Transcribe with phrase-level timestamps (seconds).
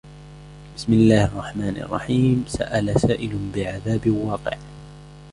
[0.75, 4.57] بِسْمِ اللَّهِ الرَّحْمَنِ الرَّحِيمِ سَأَلَ سَائِلٌ بِعَذَابٍ وَاقِعٍ